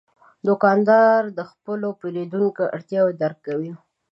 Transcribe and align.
دوکاندار 0.47 1.21
د 1.37 1.39
خپلو 1.51 1.87
پیرودونکو 2.01 2.63
اړتیاوې 2.75 3.13
درک 3.21 3.37
کوي. 3.47 3.73